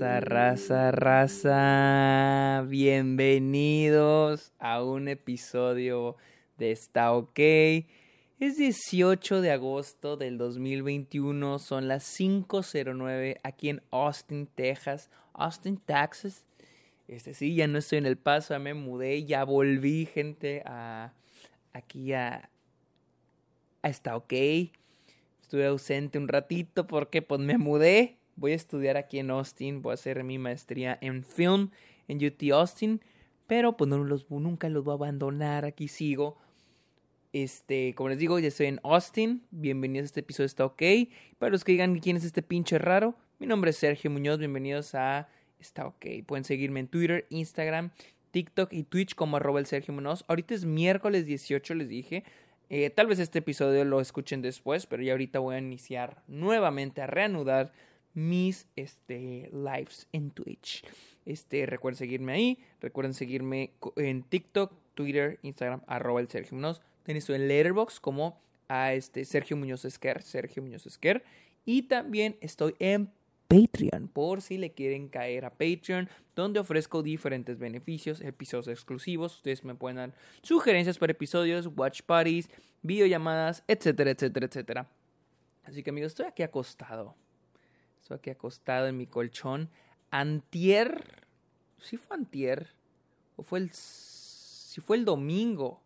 Raza, 0.00 0.20
raza, 0.20 0.90
raza. 0.92 2.66
Bienvenidos 2.66 4.50
a 4.58 4.82
un 4.82 5.08
episodio 5.08 6.16
de 6.56 6.70
Está 6.70 7.12
OK. 7.12 7.38
Es 7.38 8.56
18 8.56 9.42
de 9.42 9.50
agosto 9.50 10.16
del 10.16 10.38
2021, 10.38 11.58
son 11.58 11.86
las 11.86 12.18
5.09 12.18 13.40
aquí 13.42 13.68
en 13.68 13.82
Austin, 13.90 14.46
Texas. 14.46 15.10
Austin, 15.34 15.76
Texas. 15.76 16.46
Este 17.06 17.34
sí, 17.34 17.54
ya 17.54 17.66
no 17.66 17.76
estoy 17.76 17.98
en 17.98 18.06
El 18.06 18.16
Paso, 18.16 18.54
ya 18.54 18.58
me 18.58 18.72
mudé, 18.72 19.26
ya 19.26 19.44
volví, 19.44 20.06
gente, 20.06 20.62
a 20.64 21.12
aquí 21.74 22.14
a, 22.14 22.48
a 23.82 23.88
Está 23.90 24.16
OK. 24.16 24.32
Estuve 25.42 25.66
ausente 25.66 26.16
un 26.16 26.28
ratito 26.28 26.86
porque 26.86 27.20
pues 27.20 27.42
me 27.42 27.58
mudé 27.58 28.19
voy 28.40 28.52
a 28.52 28.56
estudiar 28.56 28.96
aquí 28.96 29.18
en 29.18 29.30
Austin, 29.30 29.82
voy 29.82 29.92
a 29.92 29.94
hacer 29.94 30.24
mi 30.24 30.38
maestría 30.38 30.98
en 31.02 31.22
film 31.22 31.70
en 32.08 32.24
UT 32.24 32.42
Austin, 32.52 33.02
pero 33.46 33.76
pues 33.76 33.88
no 33.88 34.02
los, 34.02 34.28
nunca 34.30 34.68
los 34.70 34.82
voy 34.82 34.92
a 34.92 34.94
abandonar, 34.94 35.66
aquí 35.66 35.88
sigo. 35.88 36.38
Este, 37.34 37.94
como 37.94 38.08
les 38.08 38.18
digo, 38.18 38.38
ya 38.38 38.48
estoy 38.48 38.66
en 38.66 38.80
Austin, 38.82 39.42
bienvenidos 39.50 40.04
a 40.04 40.06
este 40.06 40.20
episodio, 40.20 40.46
está 40.46 40.64
ok. 40.64 40.82
Para 41.38 41.52
los 41.52 41.64
que 41.64 41.72
digan 41.72 41.98
quién 41.98 42.16
es 42.16 42.24
este 42.24 42.42
pinche 42.42 42.78
raro, 42.78 43.14
mi 43.38 43.46
nombre 43.46 43.70
es 43.70 43.76
Sergio 43.76 44.10
Muñoz, 44.10 44.38
bienvenidos 44.38 44.94
a 44.94 45.28
Está 45.60 45.86
ok. 45.86 46.06
Pueden 46.26 46.44
seguirme 46.44 46.80
en 46.80 46.88
Twitter, 46.88 47.26
Instagram, 47.28 47.90
TikTok 48.30 48.72
y 48.72 48.84
Twitch 48.84 49.14
como 49.14 49.36
arroba 49.36 49.60
el 49.60 49.66
Sergio 49.66 49.92
Muñoz. 49.92 50.24
Ahorita 50.26 50.54
es 50.54 50.64
miércoles 50.64 51.26
18, 51.26 51.74
les 51.74 51.88
dije. 51.90 52.24
Eh, 52.70 52.88
tal 52.88 53.06
vez 53.06 53.18
este 53.18 53.40
episodio 53.40 53.84
lo 53.84 54.00
escuchen 54.00 54.40
después, 54.40 54.86
pero 54.86 55.02
ya 55.02 55.12
ahorita 55.12 55.40
voy 55.40 55.56
a 55.56 55.58
iniciar 55.58 56.22
nuevamente 56.26 57.02
a 57.02 57.06
reanudar 57.06 57.72
mis 58.20 58.66
este, 58.76 59.50
lives 59.52 60.06
en 60.12 60.30
Twitch. 60.30 60.84
Este, 61.24 61.64
recuerden 61.66 61.98
seguirme 61.98 62.32
ahí. 62.32 62.58
Recuerden 62.80 63.14
seguirme 63.14 63.72
en 63.96 64.22
TikTok, 64.22 64.72
Twitter, 64.94 65.38
Instagram, 65.42 65.82
arroba 65.86 66.20
el 66.20 66.28
Sergio 66.28 66.56
Muñoz. 66.56 66.82
Tenéis 67.02 67.28
en 67.30 67.48
Letterboxd 67.48 67.98
como 67.98 68.38
a 68.68 68.92
este 68.92 69.24
Sergio 69.24 69.56
Muñoz 69.56 69.84
Esquer, 69.84 70.22
Sergio 70.22 70.62
Muñoz 70.62 70.86
Esquer. 70.86 71.24
Y 71.64 71.82
también 71.82 72.36
estoy 72.40 72.74
en 72.78 73.10
Patreon, 73.48 74.08
por 74.08 74.42
si 74.42 74.58
le 74.58 74.72
quieren 74.72 75.08
caer 75.08 75.44
a 75.44 75.50
Patreon, 75.50 76.08
donde 76.36 76.60
ofrezco 76.60 77.02
diferentes 77.02 77.58
beneficios, 77.58 78.20
episodios 78.20 78.68
exclusivos. 78.68 79.36
Ustedes 79.36 79.64
me 79.64 79.74
pueden 79.74 79.96
dar 79.96 80.14
sugerencias 80.42 80.98
para 80.98 81.12
episodios, 81.12 81.68
watch 81.74 82.02
parties, 82.02 82.48
videollamadas, 82.82 83.64
etcétera, 83.66 84.10
etcétera, 84.10 84.46
etcétera. 84.46 84.90
Así 85.64 85.82
que 85.82 85.90
amigos, 85.90 86.12
estoy 86.12 86.26
aquí 86.26 86.42
acostado 86.42 87.16
Aquí 88.14 88.30
acostado 88.30 88.86
en 88.86 88.96
mi 88.96 89.06
colchón. 89.06 89.70
Antier. 90.10 91.26
¿Sí 91.78 91.96
fue 91.96 92.16
antier? 92.16 92.70
¿O 93.36 93.42
fue 93.42 93.60
el. 93.60 93.70
Si 93.70 94.80
fue 94.80 94.96
el 94.96 95.04
domingo? 95.04 95.82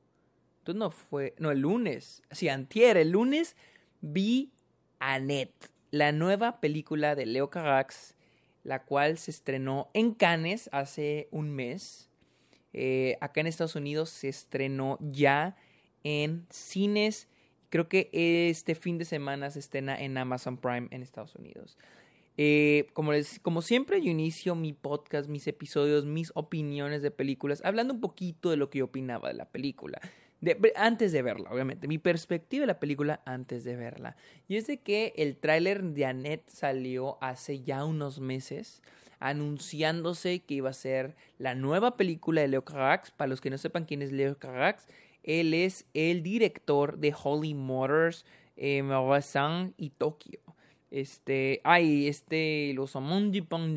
Entonces 0.59 0.79
no 0.79 0.91
fue. 0.91 1.35
No, 1.39 1.51
el 1.51 1.61
lunes. 1.61 2.23
Sí, 2.31 2.49
antier. 2.49 2.97
El 2.97 3.11
lunes 3.11 3.57
vi 4.01 4.53
Annette. 4.99 5.71
La 5.91 6.13
nueva 6.13 6.61
película 6.61 7.15
de 7.15 7.27
Leo 7.27 7.51
Carax. 7.51 8.15
La 8.63 8.83
cual 8.83 9.19
se 9.19 9.31
estrenó 9.31 9.91
en 9.93 10.15
Cannes 10.15 10.71
hace 10.73 11.29
un 11.31 11.51
mes. 11.51 12.09
Eh, 12.73 13.17
acá 13.21 13.41
en 13.41 13.47
Estados 13.47 13.77
Unidos 13.77 14.11
se 14.11 14.29
estrenó 14.29 14.99
ya 15.01 15.57
en 16.03 16.47
cines. 16.51 17.29
Creo 17.71 17.89
que 17.89 18.11
este 18.13 18.75
fin 18.75 18.99
de 18.99 19.05
semana 19.05 19.51
se 19.51 19.59
estrena 19.59 20.01
en 20.01 20.17
Amazon 20.17 20.57
Prime 20.59 20.89
en 20.91 21.03
Estados 21.03 21.35
Unidos. 21.35 21.79
Eh, 22.37 22.89
como, 22.95 23.13
les, 23.13 23.39
como 23.39 23.63
siempre, 23.63 24.03
yo 24.03 24.11
inicio 24.11 24.55
mi 24.55 24.73
podcast, 24.73 25.29
mis 25.29 25.47
episodios, 25.47 26.05
mis 26.05 26.33
opiniones 26.35 27.03
de 27.03 27.11
películas, 27.11 27.63
hablando 27.65 27.95
un 27.95 28.01
poquito 28.01 28.51
de 28.51 28.57
lo 28.57 28.71
que 28.71 28.79
yo 28.79 28.87
opinaba 28.87 29.29
de 29.29 29.35
la 29.35 29.51
película. 29.51 30.01
antes 30.77 31.13
de 31.13 31.23
verla, 31.23 31.51
obviamente. 31.51 31.89
Mi 31.89 31.99
perspectiva 31.99 32.63
de 32.63 32.67
la 32.67 32.81
película 32.81 33.23
antes 33.25 33.65
de 33.65 33.77
verla. 33.77 34.17
Y 34.49 34.57
es 34.57 34.67
de 34.67 34.79
que 34.79 35.13
el 35.17 35.37
tráiler 35.37 35.83
de 35.83 36.07
Annette 36.07 36.51
salió 36.51 37.19
hace 37.23 37.63
ya 37.63 37.85
unos 37.85 38.21
meses 38.21 38.83
anunciándose 39.21 40.41
que 40.41 40.55
iba 40.55 40.71
a 40.71 40.75
ser 40.75 41.17
la 41.39 41.55
nueva 41.55 41.97
película 41.97 42.43
de 42.43 42.49
Leo 42.49 42.65
Carax. 42.65 43.11
Para 43.13 43.29
los 43.29 43.41
que 43.41 43.49
no 43.49 43.59
sepan 43.59 43.85
quién 43.85 44.03
es 44.03 44.13
Leo 44.13 44.39
Carax, 44.39 44.87
él 45.23 45.55
es 45.55 45.87
el 45.95 46.23
director 46.23 46.99
de 46.99 47.15
Holy 47.23 47.55
Motors, 47.55 48.27
eh, 48.57 48.83
y 49.77 49.91
Tokio. 49.91 50.41
Este, 50.95 51.61
ay, 51.65 52.07
este, 52.07 52.73
Los 52.75 52.95
Amundi 52.95 53.41
Pont 53.41 53.77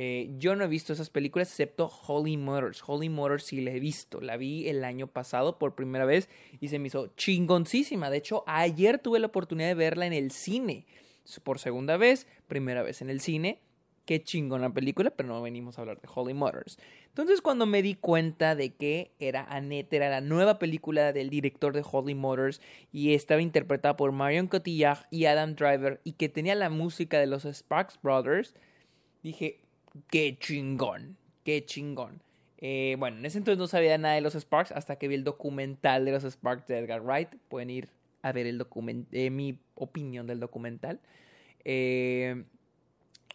eh, 0.00 0.30
yo 0.38 0.56
no 0.56 0.64
he 0.64 0.68
visto 0.68 0.92
esas 0.94 1.10
películas 1.10 1.48
excepto 1.48 1.90
Holy 2.06 2.38
Motors. 2.38 2.82
Holy 2.86 3.10
Motors 3.10 3.42
sí 3.42 3.60
la 3.60 3.72
he 3.72 3.80
visto. 3.80 4.20
La 4.20 4.38
vi 4.38 4.68
el 4.68 4.84
año 4.84 5.08
pasado 5.08 5.58
por 5.58 5.74
primera 5.74 6.06
vez 6.06 6.28
y 6.60 6.68
se 6.68 6.78
me 6.78 6.86
hizo 6.86 7.08
chingoncísima. 7.16 8.08
De 8.08 8.16
hecho, 8.16 8.44
ayer 8.46 8.98
tuve 8.98 9.18
la 9.18 9.26
oportunidad 9.26 9.68
de 9.68 9.74
verla 9.74 10.06
en 10.06 10.12
el 10.12 10.30
cine. 10.30 10.86
Por 11.42 11.58
segunda 11.58 11.96
vez, 11.96 12.26
primera 12.46 12.82
vez 12.82 13.02
en 13.02 13.10
el 13.10 13.20
cine 13.20 13.60
qué 14.08 14.22
chingona 14.22 14.72
película, 14.72 15.10
pero 15.10 15.28
no 15.28 15.42
venimos 15.42 15.76
a 15.76 15.82
hablar 15.82 16.00
de 16.00 16.08
Holy 16.12 16.32
Motors. 16.32 16.78
Entonces, 17.08 17.42
cuando 17.42 17.66
me 17.66 17.82
di 17.82 17.94
cuenta 17.94 18.54
de 18.54 18.70
que 18.70 19.12
era 19.18 19.44
Annette, 19.44 19.92
era 19.92 20.08
la 20.08 20.22
nueva 20.22 20.58
película 20.58 21.12
del 21.12 21.28
director 21.28 21.74
de 21.74 21.84
Holy 21.84 22.14
Motors 22.14 22.62
y 22.90 23.12
estaba 23.12 23.42
interpretada 23.42 23.98
por 23.98 24.12
Marion 24.12 24.46
Cotillard 24.46 25.00
y 25.10 25.26
Adam 25.26 25.54
Driver 25.56 26.00
y 26.04 26.12
que 26.12 26.30
tenía 26.30 26.54
la 26.54 26.70
música 26.70 27.20
de 27.20 27.26
los 27.26 27.44
Sparks 27.44 28.00
Brothers, 28.02 28.54
dije, 29.22 29.60
qué 30.08 30.38
chingón, 30.38 31.18
qué 31.44 31.66
chingón. 31.66 32.22
Eh, 32.62 32.96
bueno, 32.98 33.18
en 33.18 33.26
ese 33.26 33.36
entonces 33.36 33.58
no 33.58 33.66
sabía 33.66 33.98
nada 33.98 34.14
de 34.14 34.22
los 34.22 34.32
Sparks 34.32 34.72
hasta 34.72 34.96
que 34.96 35.08
vi 35.08 35.16
el 35.16 35.24
documental 35.24 36.06
de 36.06 36.12
los 36.12 36.24
Sparks 36.24 36.66
de 36.66 36.78
Edgar 36.78 37.02
Wright. 37.02 37.28
Pueden 37.50 37.68
ir 37.68 37.90
a 38.22 38.32
ver 38.32 38.46
el 38.46 38.56
document 38.56 39.06
eh, 39.12 39.28
mi 39.28 39.58
opinión 39.74 40.26
del 40.26 40.40
documental. 40.40 40.98
Eh, 41.66 42.44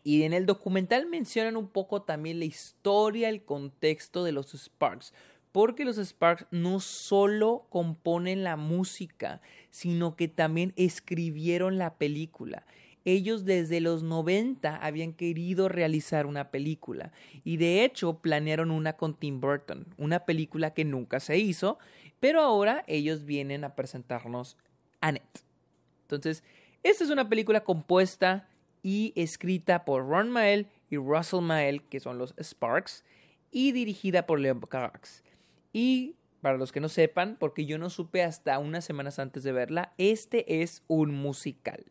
y 0.03 0.23
en 0.23 0.33
el 0.33 0.45
documental 0.45 1.07
mencionan 1.07 1.55
un 1.55 1.69
poco 1.69 2.01
también 2.01 2.39
la 2.39 2.45
historia, 2.45 3.29
el 3.29 3.43
contexto 3.43 4.23
de 4.23 4.33
los 4.33 4.51
Sparks. 4.53 5.13
Porque 5.51 5.85
los 5.85 5.97
Sparks 5.97 6.45
no 6.51 6.79
solo 6.79 7.67
componen 7.69 8.43
la 8.43 8.57
música, 8.57 9.39
sino 9.69 10.15
que 10.15 10.27
también 10.27 10.73
escribieron 10.75 11.77
la 11.77 11.93
película. 11.95 12.65
Ellos 13.05 13.45
desde 13.45 13.81
los 13.81 14.01
90 14.01 14.77
habían 14.77 15.13
querido 15.13 15.69
realizar 15.69 16.25
una 16.25 16.51
película 16.51 17.11
y 17.43 17.57
de 17.57 17.83
hecho 17.83 18.19
planearon 18.19 18.71
una 18.71 18.93
con 18.93 19.13
Tim 19.13 19.41
Burton, 19.41 19.85
una 19.97 20.21
película 20.21 20.73
que 20.73 20.85
nunca 20.85 21.19
se 21.19 21.37
hizo, 21.37 21.77
pero 22.21 22.41
ahora 22.41 22.85
ellos 22.87 23.25
vienen 23.25 23.65
a 23.65 23.75
presentarnos 23.75 24.57
Annette. 25.01 25.43
Entonces, 26.03 26.43
esta 26.81 27.03
es 27.03 27.09
una 27.09 27.27
película 27.27 27.65
compuesta 27.65 28.47
y 28.83 29.13
escrita 29.15 29.85
por 29.85 30.07
Ron 30.07 30.29
Mael 30.29 30.67
y 30.89 30.97
Russell 30.97 31.41
Mael, 31.41 31.81
que 31.83 31.99
son 31.99 32.19
los 32.19 32.35
Sparks, 32.39 33.03
y 33.49 33.71
dirigida 33.71 34.25
por 34.25 34.39
Leo 34.39 34.59
Carax. 34.59 35.23
Y 35.71 36.17
para 36.41 36.57
los 36.57 36.71
que 36.71 36.81
no 36.81 36.89
sepan, 36.89 37.37
porque 37.39 37.65
yo 37.65 37.77
no 37.77 37.89
supe 37.89 38.21
hasta 38.21 38.59
unas 38.59 38.83
semanas 38.83 39.17
antes 39.17 39.43
de 39.43 39.53
verla, 39.53 39.93
este 39.97 40.61
es 40.61 40.83
un 40.87 41.15
musical. 41.15 41.85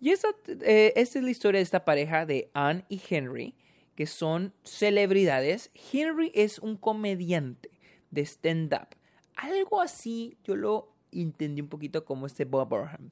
Y 0.00 0.10
esta, 0.10 0.28
eh, 0.46 0.92
esta 0.94 1.18
es 1.18 1.24
la 1.24 1.30
historia 1.30 1.58
de 1.58 1.64
esta 1.64 1.84
pareja 1.84 2.26
de 2.26 2.50
Anne 2.52 2.84
y 2.88 3.00
Henry, 3.08 3.54
que 3.96 4.06
son 4.06 4.52
celebridades. 4.62 5.70
Henry 5.92 6.30
es 6.34 6.58
un 6.58 6.76
comediante 6.76 7.70
de 8.10 8.22
stand-up. 8.22 8.88
Algo 9.34 9.80
así 9.80 10.36
yo 10.44 10.54
lo 10.54 10.92
entendí 11.10 11.62
un 11.62 11.68
poquito 11.68 12.04
como 12.04 12.26
este 12.26 12.44
Bob 12.44 12.68
Burnham. 12.68 13.10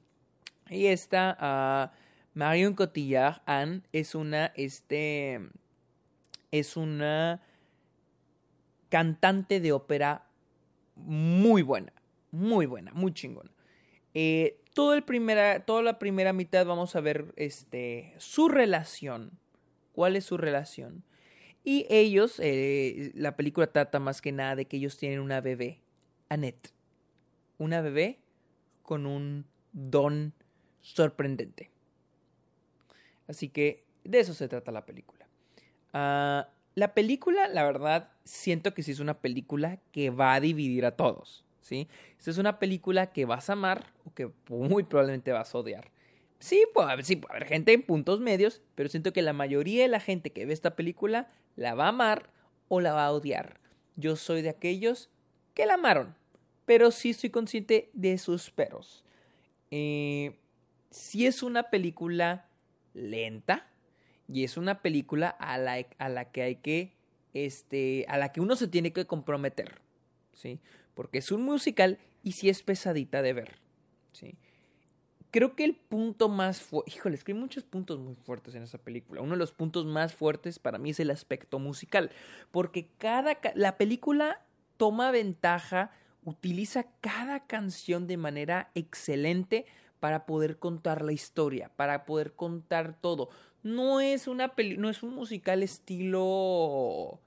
Y 0.69 0.85
esta 0.85 1.91
uh, 1.91 2.06
Marion 2.37 2.75
Cotillard, 2.75 3.41
Anne, 3.47 3.81
es 3.93 4.13
una, 4.13 4.53
este, 4.55 5.41
es 6.51 6.77
una 6.77 7.41
cantante 8.89 9.59
de 9.59 9.71
ópera 9.71 10.27
muy 10.95 11.63
buena, 11.63 11.91
muy 12.29 12.67
buena, 12.67 12.91
muy 12.93 13.11
chingona. 13.11 13.49
Eh, 14.13 14.61
todo 14.75 14.93
el 14.93 15.01
primera, 15.01 15.65
toda 15.65 15.81
la 15.81 15.97
primera 15.97 16.31
mitad 16.31 16.63
vamos 16.67 16.95
a 16.95 17.01
ver 17.01 17.33
este, 17.37 18.13
su 18.19 18.49
relación. 18.49 19.31
¿Cuál 19.93 20.15
es 20.15 20.25
su 20.25 20.37
relación? 20.37 21.03
Y 21.63 21.87
ellos, 21.89 22.39
eh, 22.39 23.13
la 23.15 23.35
película 23.35 23.65
trata 23.65 23.99
más 23.99 24.21
que 24.21 24.31
nada 24.31 24.55
de 24.55 24.65
que 24.65 24.77
ellos 24.77 24.99
tienen 24.99 25.21
una 25.21 25.41
bebé, 25.41 25.81
Annette. 26.29 26.71
Una 27.57 27.81
bebé 27.81 28.19
con 28.83 29.07
un 29.07 29.47
don 29.73 30.33
sorprendente. 30.81 31.71
Así 33.27 33.49
que 33.49 33.85
de 34.03 34.19
eso 34.19 34.33
se 34.33 34.47
trata 34.47 34.71
la 34.71 34.85
película. 34.85 35.27
Ah, 35.93 36.49
la 36.75 36.93
película, 36.93 37.47
la 37.47 37.63
verdad, 37.63 38.11
siento 38.23 38.73
que 38.73 38.83
sí 38.83 38.91
es 38.91 38.99
una 38.99 39.15
película 39.15 39.79
que 39.91 40.09
va 40.09 40.33
a 40.33 40.39
dividir 40.39 40.85
a 40.85 40.95
todos. 40.95 41.43
¿sí? 41.61 41.87
Esta 42.17 42.31
es 42.31 42.37
una 42.37 42.59
película 42.59 43.11
que 43.11 43.25
vas 43.25 43.49
a 43.49 43.53
amar 43.53 43.85
o 44.05 44.13
que 44.13 44.29
muy 44.49 44.83
probablemente 44.83 45.31
vas 45.31 45.53
a 45.53 45.57
odiar. 45.57 45.91
Sí, 46.39 46.65
puede 46.73 46.91
haber, 46.91 47.05
sí, 47.05 47.15
puede 47.15 47.35
haber 47.35 47.47
gente 47.47 47.73
en 47.73 47.81
puntos 47.81 48.19
medios, 48.19 48.61
pero 48.75 48.89
siento 48.89 49.11
que 49.11 49.21
la 49.21 49.33
mayoría 49.33 49.81
de 49.81 49.87
la 49.87 49.99
gente 49.99 50.31
que 50.31 50.45
ve 50.45 50.53
esta 50.53 50.75
película 50.75 51.29
la 51.55 51.73
va 51.73 51.85
a 51.85 51.89
amar 51.89 52.29
o 52.67 52.79
la 52.79 52.93
va 52.93 53.05
a 53.05 53.11
odiar. 53.11 53.59
Yo 53.95 54.15
soy 54.15 54.43
de 54.43 54.49
aquellos 54.49 55.09
que 55.55 55.65
la 55.65 55.73
amaron, 55.73 56.15
pero 56.65 56.91
sí 56.91 57.09
estoy 57.09 57.31
consciente 57.31 57.89
de 57.93 58.17
sus 58.19 58.51
peros. 58.51 59.03
Eh, 59.71 60.37
si 60.91 61.25
es 61.25 61.41
una 61.41 61.63
película 61.71 62.46
lenta 62.97 63.67
y 64.27 64.43
es 64.43 64.57
una 64.57 64.81
película 64.81 65.29
a 65.29 65.57
la, 65.57 65.85
a 65.97 66.09
la 66.09 66.31
que 66.31 66.41
hay 66.41 66.55
que, 66.57 66.97
este, 67.33 68.05
a 68.09 68.17
la 68.17 68.31
que 68.31 68.41
uno 68.41 68.55
se 68.55 68.67
tiene 68.67 68.91
que 68.91 69.05
comprometer, 69.05 69.79
¿sí? 70.33 70.59
Porque 70.93 71.19
es 71.19 71.31
un 71.31 71.43
musical 71.43 71.99
y 72.23 72.33
sí 72.33 72.49
es 72.49 72.63
pesadita 72.63 73.21
de 73.21 73.33
ver, 73.33 73.59
¿sí? 74.11 74.37
creo 75.31 75.55
que 75.55 75.65
el 75.65 75.75
punto 75.75 76.29
más 76.29 76.61
fuerte, 76.61 76.91
híjole, 76.95 77.15
es 77.15 77.23
que 77.23 77.31
hay 77.33 77.37
muchos 77.37 77.63
puntos 77.63 77.99
muy 77.99 78.15
fuertes 78.15 78.55
en 78.55 78.63
esa 78.63 78.77
película. 78.77 79.21
Uno 79.21 79.33
de 79.33 79.37
los 79.37 79.51
puntos 79.51 79.85
más 79.85 80.13
fuertes 80.13 80.59
para 80.59 80.77
mí 80.77 80.91
es 80.91 80.99
el 80.99 81.11
aspecto 81.11 81.59
musical, 81.59 82.11
porque 82.51 82.89
cada 82.97 83.37
la 83.55 83.77
película 83.77 84.45
toma 84.77 85.11
ventaja, 85.11 85.91
utiliza 86.23 86.87
cada 87.01 87.45
canción 87.45 88.07
de 88.07 88.17
manera 88.17 88.71
excelente 88.75 89.65
para 89.99 90.25
poder 90.25 90.57
contar 90.57 91.03
la 91.03 91.11
historia, 91.11 91.71
para 91.75 92.05
poder 92.05 92.33
contar 92.33 92.99
todo. 92.99 93.29
No 93.63 93.99
es 93.99 94.27
una 94.27 94.55
peli 94.55 94.77
no 94.77 94.89
es 94.89 95.03
un 95.03 95.15
musical 95.15 95.63
estilo 95.63 97.19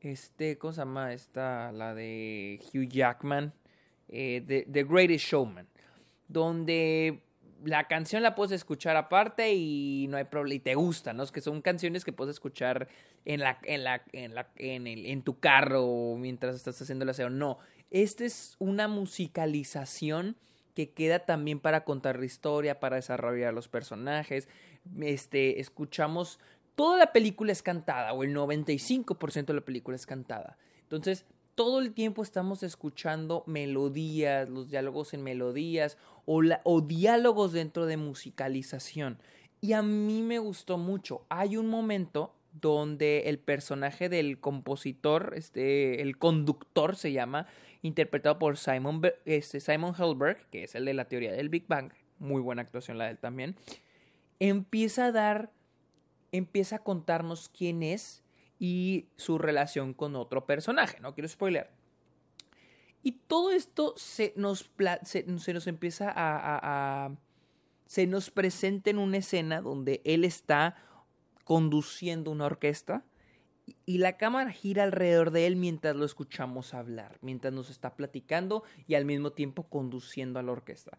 este, 0.00 0.58
¿cómo 0.58 0.72
se 0.72 0.80
llama? 0.80 1.12
Esta, 1.12 1.72
la 1.72 1.94
de 1.94 2.60
Hugh 2.72 2.88
Jackman, 2.88 3.52
eh, 4.08 4.64
The 4.70 4.84
Greatest 4.84 5.26
Showman, 5.26 5.66
donde 6.28 7.20
la 7.64 7.88
canción 7.88 8.22
la 8.22 8.34
puedes 8.34 8.52
escuchar 8.52 8.96
aparte 8.96 9.52
y 9.52 10.06
no 10.08 10.16
hay 10.16 10.24
problema 10.24 10.54
y 10.54 10.60
te 10.60 10.74
gusta, 10.74 11.12
¿no? 11.12 11.24
Es 11.24 11.32
que 11.32 11.40
son 11.40 11.60
canciones 11.60 12.04
que 12.04 12.12
puedes 12.12 12.36
escuchar 12.36 12.88
en 13.24 13.40
la 13.40 13.58
en 13.64 13.82
la 13.82 14.02
en 14.12 14.34
la 14.34 14.48
en, 14.56 14.86
el, 14.86 15.06
en 15.06 15.22
tu 15.22 15.40
carro 15.40 16.14
mientras 16.16 16.54
estás 16.54 16.80
haciendo 16.80 17.02
el 17.02 17.10
aseo. 17.10 17.30
No, 17.30 17.58
esta 17.90 18.24
es 18.24 18.54
una 18.58 18.86
musicalización 18.86 20.36
que 20.78 20.90
queda 20.90 21.18
también 21.18 21.58
para 21.58 21.82
contar 21.82 22.20
la 22.20 22.24
historia, 22.24 22.78
para 22.78 22.94
desarrollar 22.94 23.52
los 23.52 23.66
personajes. 23.66 24.46
Este, 25.00 25.58
escuchamos 25.58 26.38
toda 26.76 26.96
la 26.96 27.12
película 27.12 27.50
es 27.50 27.64
cantada 27.64 28.12
o 28.12 28.22
el 28.22 28.32
95% 28.32 29.46
de 29.46 29.54
la 29.54 29.60
película 29.62 29.96
es 29.96 30.06
cantada. 30.06 30.56
Entonces, 30.82 31.24
todo 31.56 31.80
el 31.80 31.94
tiempo 31.94 32.22
estamos 32.22 32.62
escuchando 32.62 33.42
melodías, 33.48 34.48
los 34.48 34.70
diálogos 34.70 35.14
en 35.14 35.24
melodías 35.24 35.98
o, 36.26 36.42
o 36.62 36.80
diálogos 36.80 37.50
dentro 37.52 37.86
de 37.86 37.96
musicalización. 37.96 39.18
Y 39.60 39.72
a 39.72 39.82
mí 39.82 40.22
me 40.22 40.38
gustó 40.38 40.78
mucho. 40.78 41.24
Hay 41.28 41.56
un 41.56 41.66
momento 41.66 42.36
donde 42.60 43.24
el 43.26 43.38
personaje 43.38 44.08
del 44.08 44.38
compositor, 44.40 45.34
este, 45.36 46.02
el 46.02 46.18
conductor 46.18 46.96
se 46.96 47.12
llama, 47.12 47.46
interpretado 47.82 48.38
por 48.38 48.56
Simon, 48.56 49.02
este, 49.24 49.60
Simon 49.60 49.94
Helberg, 49.98 50.48
que 50.50 50.64
es 50.64 50.74
el 50.74 50.84
de 50.84 50.94
la 50.94 51.06
teoría 51.06 51.32
del 51.32 51.48
Big 51.48 51.66
Bang, 51.66 51.92
muy 52.18 52.40
buena 52.40 52.62
actuación 52.62 52.98
la 52.98 53.04
de 53.04 53.12
él 53.12 53.18
también, 53.18 53.56
empieza 54.40 55.06
a 55.06 55.12
dar, 55.12 55.52
empieza 56.32 56.76
a 56.76 56.78
contarnos 56.80 57.48
quién 57.48 57.82
es 57.82 58.22
y 58.58 59.06
su 59.16 59.38
relación 59.38 59.94
con 59.94 60.16
otro 60.16 60.46
personaje. 60.46 61.00
No 61.00 61.14
quiero 61.14 61.28
spoiler. 61.28 61.70
Y 63.02 63.12
todo 63.12 63.52
esto 63.52 63.94
se 63.96 64.32
nos, 64.36 64.70
se, 65.04 65.24
nos 65.26 65.66
empieza 65.66 66.10
a, 66.10 67.04
a, 67.06 67.16
Se 67.86 68.06
nos 68.06 68.30
presenta 68.30 68.90
en 68.90 68.98
una 68.98 69.18
escena 69.18 69.60
donde 69.60 70.02
él 70.04 70.24
está 70.24 70.76
conduciendo 71.48 72.30
una 72.30 72.44
orquesta 72.44 73.06
y 73.86 73.96
la 73.96 74.18
cámara 74.18 74.52
gira 74.52 74.82
alrededor 74.82 75.30
de 75.30 75.46
él 75.46 75.56
mientras 75.56 75.96
lo 75.96 76.04
escuchamos 76.04 76.74
hablar, 76.74 77.16
mientras 77.22 77.54
nos 77.54 77.70
está 77.70 77.96
platicando 77.96 78.64
y 78.86 78.96
al 78.96 79.06
mismo 79.06 79.32
tiempo 79.32 79.62
conduciendo 79.62 80.38
a 80.38 80.42
la 80.42 80.52
orquesta 80.52 80.98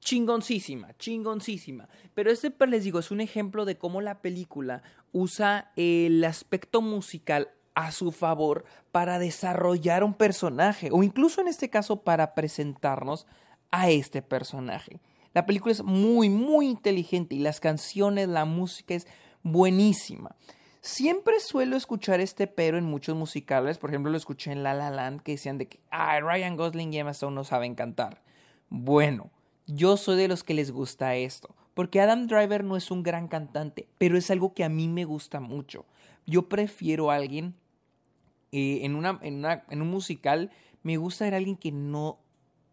chingoncísima, 0.00 0.96
chingoncísima. 0.96 1.90
Pero 2.14 2.30
este, 2.30 2.50
pues, 2.50 2.70
les 2.70 2.84
digo, 2.84 2.98
es 2.98 3.10
un 3.10 3.20
ejemplo 3.20 3.66
de 3.66 3.76
cómo 3.76 4.00
la 4.00 4.22
película 4.22 4.82
usa 5.12 5.70
el 5.76 6.24
aspecto 6.24 6.80
musical 6.80 7.50
a 7.74 7.92
su 7.92 8.10
favor 8.10 8.64
para 8.90 9.18
desarrollar 9.18 10.02
un 10.02 10.14
personaje 10.14 10.88
o 10.90 11.02
incluso 11.02 11.42
en 11.42 11.48
este 11.48 11.68
caso 11.68 12.00
para 12.00 12.34
presentarnos 12.34 13.26
a 13.70 13.90
este 13.90 14.22
personaje. 14.22 15.02
La 15.34 15.44
película 15.44 15.72
es 15.72 15.82
muy, 15.82 16.30
muy 16.30 16.68
inteligente 16.68 17.34
y 17.34 17.40
las 17.40 17.60
canciones, 17.60 18.28
la 18.28 18.46
música 18.46 18.94
es 18.94 19.06
buenísima. 19.44 20.34
Siempre 20.80 21.38
suelo 21.38 21.76
escuchar 21.76 22.20
este 22.20 22.46
pero 22.48 22.76
en 22.76 22.84
muchos 22.84 23.16
musicales, 23.16 23.78
por 23.78 23.90
ejemplo 23.90 24.10
lo 24.10 24.18
escuché 24.18 24.50
en 24.50 24.64
La 24.64 24.74
La 24.74 24.90
Land 24.90 25.22
que 25.22 25.32
decían 25.32 25.56
de 25.56 25.68
que 25.68 25.80
Ryan 25.90 26.56
Gosling 26.56 26.92
y 26.92 26.98
Emma 26.98 27.12
Stone 27.12 27.34
no 27.34 27.44
saben 27.44 27.76
cantar. 27.76 28.22
Bueno, 28.68 29.30
yo 29.66 29.96
soy 29.96 30.16
de 30.16 30.28
los 30.28 30.42
que 30.44 30.52
les 30.54 30.72
gusta 30.72 31.14
esto, 31.14 31.54
porque 31.74 32.00
Adam 32.00 32.26
Driver 32.26 32.64
no 32.64 32.76
es 32.76 32.90
un 32.90 33.02
gran 33.02 33.28
cantante, 33.28 33.88
pero 33.98 34.18
es 34.18 34.30
algo 34.30 34.52
que 34.52 34.64
a 34.64 34.68
mí 34.68 34.88
me 34.88 35.04
gusta 35.04 35.40
mucho. 35.40 35.86
Yo 36.26 36.48
prefiero 36.48 37.10
a 37.10 37.14
alguien 37.14 37.54
eh, 38.52 38.80
en, 38.82 38.94
una, 38.94 39.18
en, 39.22 39.36
una, 39.36 39.64
en 39.70 39.80
un 39.80 39.88
musical, 39.88 40.50
me 40.82 40.96
gusta 40.96 41.24
ver 41.24 41.34
a 41.34 41.36
alguien 41.38 41.56
que 41.56 41.72
no, 41.72 42.18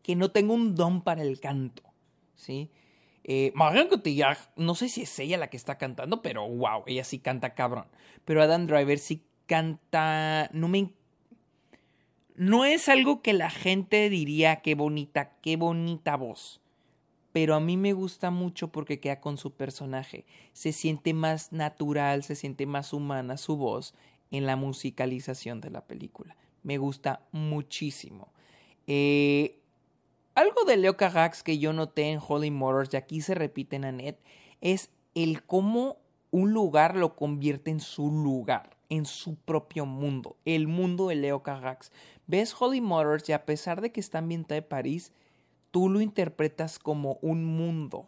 que 0.03 0.15
no 0.15 0.31
tenga 0.31 0.53
un 0.53 0.75
don 0.75 1.01
para 1.01 1.21
el 1.21 1.39
canto, 1.39 1.83
¿sí? 2.35 2.69
Eh, 3.23 3.53
Cotillard, 3.89 4.37
no 4.55 4.75
sé 4.75 4.89
si 4.89 5.03
es 5.03 5.19
ella 5.19 5.37
la 5.37 5.49
que 5.49 5.57
está 5.57 5.77
cantando, 5.77 6.21
pero 6.21 6.47
wow, 6.47 6.83
ella 6.87 7.03
sí 7.03 7.19
canta 7.19 7.53
cabrón. 7.53 7.85
Pero 8.25 8.41
Adam 8.41 8.67
Driver 8.67 8.99
sí 8.99 9.23
canta, 9.45 10.49
no 10.53 10.67
me 10.67 10.93
no 12.35 12.65
es 12.65 12.89
algo 12.89 13.21
que 13.21 13.33
la 13.33 13.49
gente 13.51 14.09
diría 14.09 14.57
qué 14.57 14.73
bonita, 14.73 15.33
qué 15.41 15.57
bonita 15.57 16.15
voz 16.15 16.61
pero 17.31 17.55
a 17.55 17.59
mí 17.59 17.77
me 17.77 17.93
gusta 17.93 18.29
mucho 18.29 18.71
porque 18.71 18.99
queda 18.99 19.21
con 19.21 19.37
su 19.37 19.53
personaje. 19.53 20.25
Se 20.53 20.71
siente 20.71 21.13
más 21.13 21.51
natural, 21.51 22.23
se 22.23 22.35
siente 22.35 22.65
más 22.65 22.93
humana 22.93 23.37
su 23.37 23.55
voz 23.55 23.93
en 24.31 24.45
la 24.45 24.55
musicalización 24.55 25.61
de 25.61 25.69
la 25.69 25.85
película. 25.85 26.35
Me 26.63 26.77
gusta 26.77 27.21
muchísimo. 27.31 28.29
Eh, 28.87 29.60
algo 30.35 30.63
de 30.65 30.77
Leo 30.77 30.97
Carax 30.97 31.43
que 31.43 31.57
yo 31.59 31.73
noté 31.73 32.11
en 32.11 32.19
Holy 32.25 32.51
Motors, 32.51 32.93
y 32.93 32.97
aquí 32.97 33.21
se 33.21 33.35
repite 33.35 33.75
en 33.75 33.85
Annette, 33.85 34.21
es 34.61 34.89
el 35.15 35.43
cómo 35.43 35.97
un 36.31 36.53
lugar 36.53 36.95
lo 36.95 37.15
convierte 37.15 37.71
en 37.71 37.79
su 37.79 38.09
lugar, 38.11 38.77
en 38.89 39.05
su 39.05 39.35
propio 39.35 39.85
mundo, 39.85 40.37
el 40.45 40.67
mundo 40.67 41.07
de 41.07 41.15
Leo 41.15 41.43
Carax. 41.43 41.91
Ves 42.27 42.55
Holy 42.57 42.81
Motors 42.81 43.27
y 43.29 43.33
a 43.33 43.45
pesar 43.45 43.81
de 43.81 43.91
que 43.91 43.99
está 43.99 44.19
ambientada 44.19 44.57
en 44.59 44.67
París, 44.67 45.11
tú 45.71 45.89
lo 45.89 46.01
interpretas 46.01 46.79
como 46.79 47.19
un 47.21 47.43
mundo, 47.45 48.07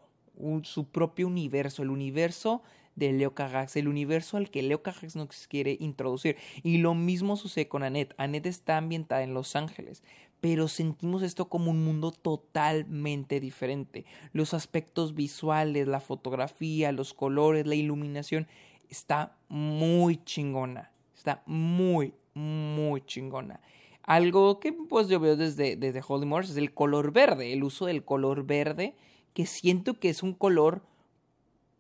su 0.64 0.90
propio 0.90 1.28
universo, 1.28 1.84
el 1.84 1.90
universo 1.90 2.62
de 2.96 3.12
Leo 3.12 3.34
Carax, 3.34 3.76
el 3.76 3.88
universo 3.88 4.38
al 4.38 4.50
que 4.50 4.62
Leo 4.62 4.84
Carax 4.84 5.16
nos 5.16 5.48
quiere 5.48 5.78
introducir. 5.80 6.38
Y 6.62 6.78
lo 6.78 6.94
mismo 6.94 7.36
sucede 7.38 7.68
con 7.68 7.84
Annette. 7.84 8.14
Annette 8.18 8.48
está 8.48 8.78
ambientada 8.78 9.24
en 9.24 9.34
Los 9.34 9.56
Ángeles, 9.56 10.04
pero 10.44 10.68
sentimos 10.68 11.24
esto 11.24 11.48
como 11.48 11.72
un 11.72 11.86
mundo 11.86 12.12
totalmente 12.12 13.40
diferente. 13.40 14.04
Los 14.34 14.54
aspectos 14.54 15.16
visuales, 15.16 15.88
la 15.88 16.02
fotografía, 16.02 16.92
los 16.92 17.14
colores, 17.14 17.66
la 17.66 17.76
iluminación, 17.76 18.50
está 18.90 19.38
muy 19.48 20.22
chingona. 20.26 20.92
Está 21.16 21.44
muy, 21.46 22.14
muy 22.34 23.06
chingona. 23.06 23.62
Algo 24.02 24.60
que 24.60 24.74
pues 24.74 25.08
yo 25.08 25.22
veo 25.22 25.38
desde, 25.38 25.78
desde 25.78 26.02
Holy 26.06 26.30
es 26.42 26.58
el 26.58 26.74
color 26.74 27.14
verde, 27.14 27.54
el 27.54 27.64
uso 27.64 27.86
del 27.86 28.04
color 28.04 28.46
verde, 28.46 28.96
que 29.34 29.46
siento 29.46 29.98
que 29.98 30.10
es 30.10 30.24
un 30.24 30.34
color 30.34 30.84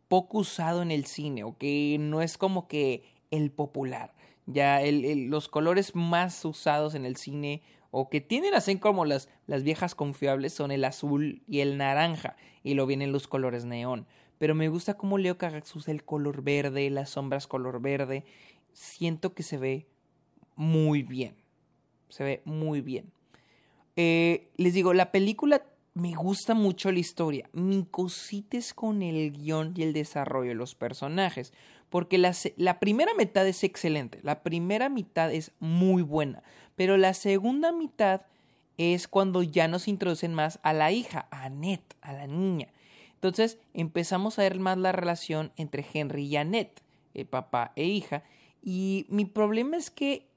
poco 0.07 0.37
usado 0.37 0.81
en 0.81 0.91
el 0.91 1.03
cine 1.05 1.43
o 1.43 1.57
que 1.57 1.97
no 1.99 2.21
es 2.21 2.37
como 2.37 2.69
que 2.69 3.03
el 3.29 3.51
popular. 3.51 4.13
Ya 4.45 4.79
los 4.85 5.49
colores 5.49 5.95
más 5.95 6.45
usados 6.45 6.95
en 6.95 7.03
el 7.03 7.17
cine 7.17 7.61
o 7.93 8.09
que 8.09 8.19
tienen 8.19 8.53
así 8.53 8.77
como 8.77 9.05
las, 9.05 9.29
las 9.47 9.63
viejas 9.63 9.95
confiables 9.95 10.51
son 10.53 10.71
el 10.71 10.83
azul 10.83 11.43
y 11.47 11.61
el 11.61 11.77
naranja 11.77 12.35
y 12.61 12.73
lo 12.73 12.85
vienen 12.85 13.13
los 13.13 13.29
colores 13.29 13.63
neón. 13.63 14.05
Pero 14.37 14.55
me 14.55 14.67
gusta 14.67 14.95
cómo 14.95 15.17
Leo 15.17 15.37
Carax 15.37 15.73
usa 15.75 15.93
el 15.93 16.03
color 16.03 16.43
verde, 16.43 16.89
las 16.89 17.11
sombras 17.11 17.47
color 17.47 17.81
verde. 17.81 18.25
Siento 18.73 19.33
que 19.33 19.43
se 19.43 19.57
ve 19.57 19.87
muy 20.55 21.03
bien 21.03 21.43
se 22.13 22.23
ve 22.23 22.41
muy 22.45 22.81
bien. 22.81 23.11
Eh, 23.95 24.51
les 24.57 24.73
digo, 24.73 24.93
la 24.93 25.11
película 25.11 25.63
me 25.93 26.15
gusta 26.15 26.53
mucho 26.53 26.91
la 26.91 26.99
historia. 26.99 27.49
Mi 27.53 27.85
cosita 27.85 28.57
es 28.57 28.73
con 28.73 29.01
el 29.03 29.31
guion 29.31 29.73
y 29.75 29.83
el 29.83 29.93
desarrollo 29.93 30.49
de 30.49 30.55
los 30.55 30.75
personajes. 30.75 31.53
Porque 31.89 32.17
la, 32.17 32.79
primera 32.79 33.11
mitad 33.15 33.47
es 33.47 33.63
excelente. 33.63 34.19
La 34.23 34.41
primera 34.41 34.89
mitad 34.89 35.31
es 35.31 35.51
muy 35.59 36.01
buena. 36.01 36.41
Pero 36.75 36.97
la 36.97 37.13
segunda 37.13 37.71
mitad 37.71 38.21
es 38.77 39.07
cuando 39.07 39.43
ya 39.43 39.67
nos 39.67 39.87
introducen 39.87 40.33
más 40.33 40.59
a 40.63 40.73
la 40.73 40.91
hija, 40.91 41.27
a 41.29 41.43
Annette, 41.43 41.95
a 42.01 42.13
la 42.13 42.25
niña. 42.25 42.69
Entonces 43.13 43.59
empezamos 43.75 44.39
a 44.39 44.41
ver 44.41 44.59
más 44.59 44.79
la 44.79 44.91
relación 44.91 45.51
entre 45.55 45.85
Henry 45.93 46.25
y 46.25 46.37
Annette, 46.37 46.81
eh, 47.13 47.25
papá 47.25 47.71
e 47.75 47.85
hija. 47.85 48.23
Y 48.63 49.05
mi 49.09 49.25
problema 49.25 49.77
es 49.77 49.91
que 49.91 50.27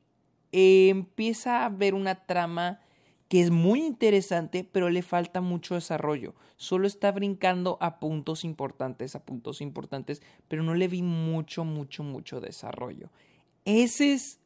eh, 0.53 0.89
empieza 0.91 1.61
a 1.61 1.67
haber 1.67 1.95
una 1.95 2.27
trama 2.27 2.81
que 3.29 3.41
es 3.41 3.51
muy 3.51 3.83
interesante, 3.83 4.69
pero 4.71 4.89
le 4.89 5.03
falta 5.03 5.41
mucho 5.41 5.75
desarrollo. 5.75 6.35
Solo 6.57 6.87
está 6.87 7.11
brincando 7.11 7.77
a 7.81 7.99
puntos 7.99 8.45
importantes, 8.45 9.17
a 9.17 9.25
puntos 9.25 9.61
importantes, 9.61 10.23
pero 10.49 10.63
no 10.63 10.75
le 10.75 10.89
vi 10.89 11.03
mucho, 11.03 11.65
mucho, 11.65 12.03
mucho 12.05 12.41
desarrollo. 12.41 13.11
Ese 13.65 14.13
es 14.13 14.39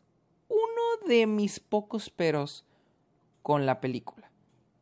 uno 0.48 1.08
de 1.08 1.26
mis 1.26 1.60
pocos 1.60 2.08
peros 2.08 2.64
con 3.42 3.66
la 3.66 3.80
película. 3.80 4.30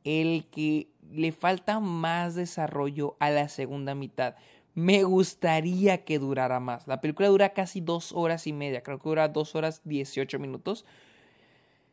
El 0.05 0.47
que 0.47 0.89
le 1.11 1.33
falta 1.33 1.81
más 1.81 2.35
desarrollo 2.35 3.17
a 3.19 3.31
la 3.31 3.49
segunda 3.49 3.95
mitad. 3.95 4.37
Me 4.75 5.03
gustaría 5.03 6.05
que 6.05 6.21
durara 6.21 6.61
más. 6.61 6.87
La 6.87 7.01
película 7.01 7.29
dura 7.29 7.53
casi 7.53 7.81
dos 7.81 8.13
horas 8.13 8.47
y 8.47 8.53
media, 8.53 8.83
creo 8.83 8.99
que 8.99 9.09
dura 9.09 9.29
dos 9.29 9.57
horas 9.57 9.83
dieciocho 9.85 10.39
minutos. 10.39 10.85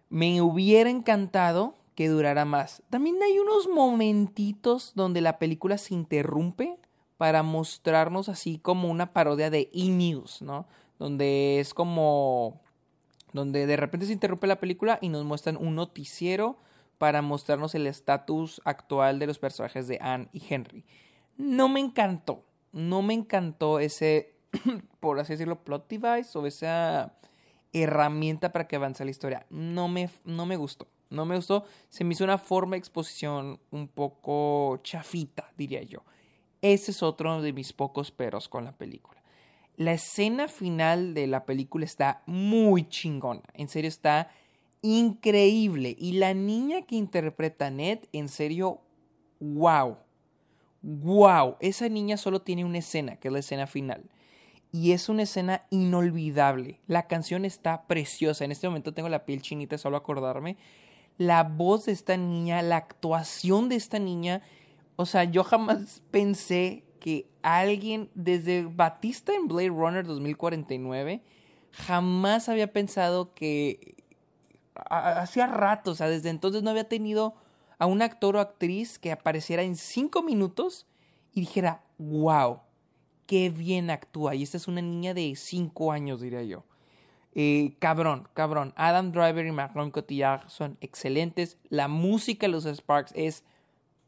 Me 0.09 0.39
hubiera 0.41 0.89
encantado 0.89 1.73
que 1.95 2.09
durara 2.09 2.45
más. 2.45 2.83
También 2.89 3.21
hay 3.23 3.39
unos 3.39 3.67
momentitos 3.67 4.91
donde 4.95 5.21
la 5.21 5.39
película 5.39 5.77
se 5.77 5.93
interrumpe 5.93 6.77
para 7.17 7.43
mostrarnos 7.43 8.29
así 8.29 8.59
como 8.59 8.89
una 8.89 9.13
parodia 9.13 9.49
de 9.49 9.69
E-News, 9.73 10.41
¿no? 10.41 10.67
Donde 10.99 11.59
es 11.59 11.73
como... 11.73 12.61
donde 13.33 13.65
de 13.65 13.77
repente 13.77 14.05
se 14.05 14.13
interrumpe 14.13 14.47
la 14.47 14.59
película 14.59 14.99
y 15.01 15.09
nos 15.09 15.23
muestran 15.23 15.57
un 15.57 15.75
noticiero 15.75 16.57
para 16.97 17.21
mostrarnos 17.21 17.75
el 17.75 17.87
estatus 17.87 18.61
actual 18.65 19.19
de 19.19 19.27
los 19.27 19.39
personajes 19.39 19.87
de 19.87 19.99
Anne 20.01 20.27
y 20.33 20.41
Henry. 20.47 20.85
No 21.37 21.67
me 21.69 21.79
encantó, 21.79 22.45
no 22.71 23.01
me 23.01 23.13
encantó 23.13 23.79
ese, 23.79 24.35
por 24.99 25.19
así 25.19 25.33
decirlo, 25.33 25.63
plot 25.63 25.87
device 25.89 26.37
o 26.37 26.45
esa 26.45 27.17
herramienta 27.73 28.51
para 28.51 28.67
que 28.67 28.77
avance 28.77 29.03
la 29.03 29.11
historia. 29.11 29.45
No 29.49 29.87
me, 29.87 30.09
no 30.23 30.45
me 30.45 30.55
gustó, 30.55 30.87
no 31.09 31.25
me 31.25 31.35
gustó. 31.35 31.65
Se 31.89 32.03
me 32.03 32.13
hizo 32.13 32.23
una 32.23 32.37
forma 32.37 32.71
de 32.71 32.79
exposición 32.79 33.59
un 33.71 33.87
poco 33.87 34.79
chafita, 34.83 35.51
diría 35.57 35.83
yo. 35.83 36.03
Ese 36.61 36.91
es 36.91 37.03
otro 37.03 37.41
de 37.41 37.53
mis 37.53 37.73
pocos 37.73 38.11
peros 38.11 38.49
con 38.49 38.65
la 38.65 38.71
película. 38.71 39.21
La 39.77 39.93
escena 39.93 40.47
final 40.47 41.13
de 41.13 41.27
la 41.27 41.45
película 41.45 41.85
está 41.85 42.23
muy 42.25 42.87
chingona. 42.87 43.43
En 43.53 43.67
serio, 43.67 43.89
está 43.89 44.31
increíble. 44.81 45.95
Y 45.99 46.13
la 46.13 46.33
niña 46.33 46.83
que 46.83 46.95
interpreta 46.95 47.67
a 47.67 47.71
Ned, 47.71 47.99
en 48.13 48.29
serio, 48.29 48.81
wow. 49.39 49.97
Wow. 50.81 51.57
Esa 51.59 51.89
niña 51.89 52.17
solo 52.17 52.41
tiene 52.41 52.63
una 52.63 52.77
escena, 52.77 53.17
que 53.17 53.27
es 53.27 53.33
la 53.33 53.39
escena 53.39 53.67
final. 53.67 54.03
Y 54.71 54.91
es 54.91 55.09
una 55.09 55.23
escena 55.23 55.65
inolvidable. 55.71 56.79
La 56.87 57.07
canción 57.07 57.43
está 57.43 57.85
preciosa. 57.87 58.45
En 58.45 58.51
este 58.51 58.67
momento 58.67 58.93
tengo 58.93 59.09
la 59.09 59.25
piel 59.25 59.41
chinita 59.41 59.77
solo 59.77 59.97
acordarme. 59.97 60.57
La 61.17 61.43
voz 61.43 61.85
de 61.85 61.91
esta 61.91 62.17
niña, 62.17 62.61
la 62.61 62.77
actuación 62.77 63.69
de 63.69 63.75
esta 63.75 63.99
niña. 63.99 64.41
O 64.95 65.05
sea, 65.05 65.23
yo 65.23 65.43
jamás 65.43 66.01
pensé 66.11 66.83
que 66.99 67.27
alguien, 67.41 68.09
desde 68.15 68.63
Batista 68.65 69.33
en 69.33 69.47
Blade 69.47 69.69
Runner 69.69 70.05
2049, 70.05 71.21
jamás 71.71 72.49
había 72.49 72.71
pensado 72.73 73.33
que 73.33 73.95
hacía 74.89 75.47
rato, 75.47 75.91
o 75.91 75.95
sea, 75.95 76.09
desde 76.09 76.29
entonces 76.29 76.63
no 76.63 76.69
había 76.69 76.89
tenido 76.89 77.35
a 77.77 77.85
un 77.85 78.01
actor 78.01 78.35
o 78.35 78.39
actriz 78.39 78.99
que 78.99 79.11
apareciera 79.11 79.63
en 79.63 79.75
cinco 79.75 80.23
minutos 80.23 80.87
y 81.33 81.41
dijera, 81.41 81.83
wow, 81.97 82.59
qué 83.25 83.49
bien 83.49 83.89
actúa. 83.89 84.35
Y 84.35 84.43
esta 84.43 84.57
es 84.57 84.67
una 84.67 84.81
niña 84.81 85.13
de 85.13 85.35
cinco 85.35 85.91
años, 85.91 86.21
diría 86.21 86.43
yo. 86.43 86.63
Eh, 87.35 87.75
cabrón, 87.79 88.27
cabrón. 88.33 88.73
Adam 88.75 89.11
Driver 89.11 89.45
y 89.45 89.51
Marion 89.51 89.91
Cotillard 89.91 90.49
son 90.49 90.77
excelentes. 90.81 91.57
La 91.69 91.87
música 91.87 92.47
de 92.47 92.51
los 92.51 92.65
Sparks 92.65 93.11
es 93.15 93.43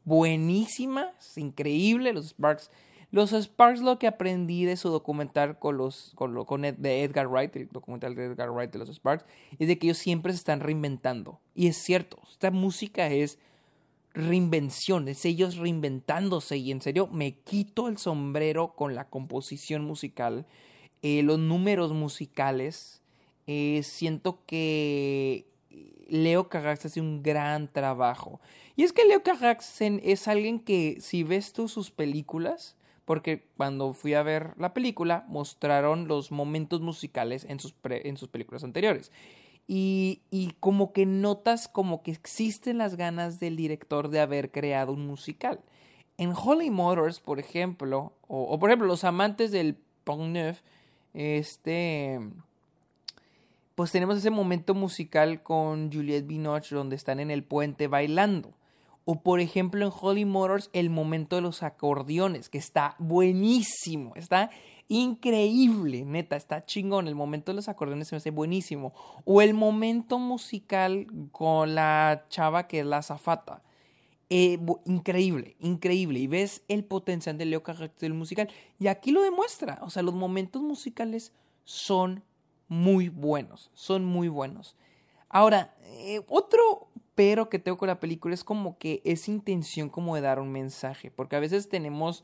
buenísima, 0.04 1.12
es 1.20 1.38
increíble. 1.38 2.12
Los 2.12 2.30
Sparks 2.30 2.70
los 3.10 3.32
Sparks 3.32 3.80
lo 3.80 3.98
que 3.98 4.06
aprendí 4.06 4.66
de 4.66 4.76
su 4.76 4.90
documental 4.90 5.58
con 5.58 5.78
los 5.78 6.12
con, 6.14 6.44
con 6.44 6.60
de 6.62 7.04
Edgar 7.04 7.28
Wright, 7.28 7.56
el 7.56 7.68
documental 7.68 8.14
de 8.14 8.26
Edgar 8.26 8.50
Wright 8.50 8.70
de 8.70 8.78
los 8.78 8.90
Sparks, 8.90 9.24
es 9.58 9.66
de 9.66 9.78
que 9.78 9.86
ellos 9.86 9.98
siempre 9.98 10.32
se 10.32 10.38
están 10.38 10.60
reinventando. 10.60 11.40
Y 11.54 11.68
es 11.68 11.78
cierto, 11.78 12.18
esta 12.30 12.50
música 12.50 13.06
es 13.08 13.38
reinvención, 14.12 15.08
es 15.08 15.24
ellos 15.24 15.56
reinventándose 15.56 16.58
y 16.58 16.70
en 16.70 16.82
serio 16.82 17.06
me 17.06 17.38
quito 17.38 17.88
el 17.88 17.96
sombrero 17.96 18.74
con 18.74 18.94
la 18.94 19.08
composición 19.08 19.84
musical, 19.84 20.46
eh, 21.00 21.22
los 21.22 21.38
números 21.38 21.92
musicales, 21.92 23.02
eh, 23.50 23.82
siento 23.82 24.44
que 24.44 25.46
Leo 26.06 26.50
Carax 26.50 26.84
hace 26.84 27.00
un 27.00 27.22
gran 27.22 27.72
trabajo. 27.72 28.42
Y 28.76 28.82
es 28.82 28.92
que 28.92 29.06
Leo 29.06 29.22
Carax 29.22 29.80
es 29.80 30.28
alguien 30.28 30.60
que 30.60 30.98
si 31.00 31.22
ves 31.22 31.54
tú 31.54 31.66
sus 31.66 31.90
películas, 31.90 32.76
porque 33.06 33.48
cuando 33.56 33.94
fui 33.94 34.12
a 34.12 34.22
ver 34.22 34.52
la 34.58 34.74
película 34.74 35.24
mostraron 35.28 36.08
los 36.08 36.30
momentos 36.30 36.82
musicales 36.82 37.46
en 37.48 37.58
sus, 37.58 37.74
en 37.84 38.18
sus 38.18 38.28
películas 38.28 38.64
anteriores. 38.64 39.12
Y, 39.66 40.20
y, 40.30 40.52
como 40.60 40.92
que 40.92 41.06
notas 41.06 41.68
como 41.68 42.02
que 42.02 42.10
existen 42.10 42.78
las 42.78 42.96
ganas 42.96 43.40
del 43.40 43.56
director 43.56 44.08
de 44.08 44.20
haber 44.20 44.50
creado 44.50 44.92
un 44.92 45.06
musical. 45.06 45.60
En 46.18 46.32
Holy 46.34 46.70
Motors, 46.70 47.20
por 47.20 47.38
ejemplo, 47.38 48.12
o, 48.26 48.58
por 48.58 48.68
ejemplo 48.70 48.86
los 48.86 49.04
amantes 49.04 49.52
del 49.52 49.76
Pont 50.04 50.32
Neuf, 50.32 50.60
este, 51.12 52.18
pues 53.78 53.92
tenemos 53.92 54.18
ese 54.18 54.30
momento 54.30 54.74
musical 54.74 55.44
con 55.44 55.92
Juliette 55.92 56.26
Binoche 56.26 56.74
donde 56.74 56.96
están 56.96 57.20
en 57.20 57.30
el 57.30 57.44
puente 57.44 57.86
bailando. 57.86 58.52
O 59.04 59.22
por 59.22 59.38
ejemplo 59.38 59.86
en 59.86 59.92
Holy 59.94 60.24
Motors 60.24 60.68
el 60.72 60.90
momento 60.90 61.36
de 61.36 61.42
los 61.42 61.62
acordeones, 61.62 62.48
que 62.48 62.58
está 62.58 62.96
buenísimo, 62.98 64.16
está 64.16 64.50
increíble, 64.88 66.04
neta, 66.04 66.34
está 66.34 66.66
chingón. 66.66 67.06
El 67.06 67.14
momento 67.14 67.52
de 67.52 67.54
los 67.54 67.68
acordeones 67.68 68.08
se 68.08 68.16
me 68.16 68.18
hace 68.18 68.32
buenísimo. 68.32 68.94
O 69.24 69.42
el 69.42 69.54
momento 69.54 70.18
musical 70.18 71.06
con 71.30 71.76
la 71.76 72.26
chava 72.30 72.66
que 72.66 72.80
es 72.80 72.86
la 72.86 73.02
zafata. 73.02 73.62
Eh, 74.28 74.58
increíble, 74.86 75.54
increíble. 75.60 76.18
Y 76.18 76.26
ves 76.26 76.62
el 76.66 76.82
potencial 76.82 77.38
de 77.38 77.44
Leo 77.44 77.62
Carrax 77.62 77.96
del 78.00 78.14
musical. 78.14 78.48
Y 78.80 78.88
aquí 78.88 79.12
lo 79.12 79.22
demuestra. 79.22 79.78
O 79.82 79.90
sea, 79.90 80.02
los 80.02 80.14
momentos 80.14 80.62
musicales 80.62 81.32
son 81.62 82.24
muy 82.68 83.08
buenos. 83.08 83.70
Son 83.74 84.04
muy 84.04 84.28
buenos. 84.28 84.76
Ahora, 85.28 85.74
eh, 85.82 86.22
otro 86.28 86.88
pero 87.18 87.48
que 87.48 87.58
tengo 87.58 87.78
con 87.78 87.88
la 87.88 87.98
película 87.98 88.32
es 88.32 88.44
como 88.44 88.78
que 88.78 89.02
es 89.04 89.26
intención 89.28 89.88
como 89.88 90.14
de 90.14 90.20
dar 90.20 90.38
un 90.38 90.52
mensaje, 90.52 91.10
porque 91.10 91.34
a 91.34 91.40
veces 91.40 91.68
tenemos 91.68 92.22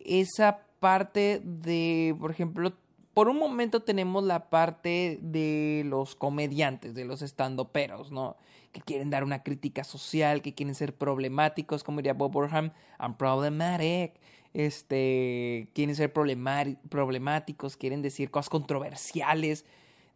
esa 0.00 0.66
parte 0.80 1.40
de, 1.42 2.14
por 2.20 2.30
ejemplo, 2.30 2.74
por 3.14 3.30
un 3.30 3.38
momento 3.38 3.80
tenemos 3.80 4.22
la 4.22 4.50
parte 4.50 5.18
de 5.22 5.82
los 5.86 6.14
comediantes, 6.14 6.94
de 6.94 7.06
los 7.06 7.22
estandoperos, 7.22 8.12
¿no? 8.12 8.36
Que 8.72 8.82
quieren 8.82 9.08
dar 9.08 9.24
una 9.24 9.42
crítica 9.42 9.82
social, 9.82 10.42
que 10.42 10.52
quieren 10.52 10.74
ser 10.74 10.94
problemáticos, 10.94 11.82
como 11.82 11.96
diría 11.96 12.12
Bob 12.12 12.32
Burham, 12.32 12.72
I'm 13.00 13.16
problematic. 13.16 14.20
Este, 14.56 15.68
quieren 15.74 15.94
ser 15.94 16.14
problemáticos, 16.14 17.76
quieren 17.76 18.00
decir 18.00 18.30
cosas 18.30 18.48
controversiales. 18.48 19.66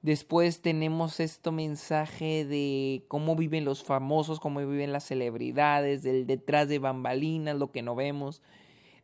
Después 0.01 0.63
tenemos 0.63 1.21
este 1.21 1.51
mensaje 1.51 2.47
de 2.47 3.05
cómo 3.09 3.37
viven 3.37 3.67
los 3.67 3.85
famosos, 3.85 4.41
cómo 4.41 4.61
viven 4.61 4.95
las 4.95 5.05
celebridades, 5.05 6.03
del 6.03 6.27
detrás 6.27 6.71
de 6.71 6.79
bambalinas, 6.79 7.57
lo 7.57 7.71
que 7.71 7.83
no 7.83 7.95
vemos. 7.95 8.41